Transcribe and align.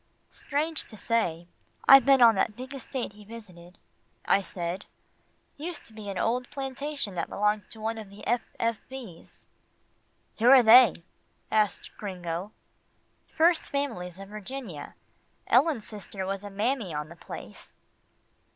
"Strange 0.31 0.85
to 0.87 0.97
say, 0.97 1.47
I've 1.87 2.07
been 2.07 2.23
on 2.23 2.33
that 2.33 2.55
big 2.55 2.73
estate 2.73 3.13
he 3.13 3.23
visited," 3.23 3.77
I 4.25 4.41
said, 4.41 4.85
"used 5.57 5.85
to 5.85 5.93
be 5.93 6.09
an 6.09 6.17
old 6.17 6.49
plantation 6.49 7.13
that 7.13 7.29
belonged 7.29 7.69
to 7.69 7.79
one 7.79 7.99
of 7.99 8.09
the 8.09 8.25
F. 8.25 8.41
F. 8.59 8.77
V.'s." 8.89 9.47
"Who 10.39 10.49
are 10.49 10.63
they?" 10.63 11.03
asked 11.51 11.95
Gringo. 11.99 12.51
"First 13.27 13.69
Families 13.69 14.17
of 14.17 14.29
Virginia 14.29 14.95
Ellen's 15.45 15.85
sister 15.87 16.25
was 16.25 16.43
a 16.43 16.49
mammy 16.49 16.95
on 16.95 17.09
the 17.09 17.15
place." 17.15 17.77